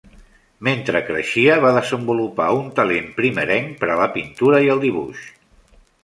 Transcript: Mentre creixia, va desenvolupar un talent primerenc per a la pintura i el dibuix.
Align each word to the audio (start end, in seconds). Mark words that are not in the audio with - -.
Mentre 0.67 0.99
creixia, 1.09 1.57
va 1.65 1.73
desenvolupar 1.75 2.47
un 2.59 2.71
talent 2.79 3.11
primerenc 3.19 3.75
per 3.83 3.91
a 3.97 3.97
la 3.99 4.07
pintura 4.17 4.63
i 4.69 4.71
el 4.77 4.81
dibuix. 4.87 5.21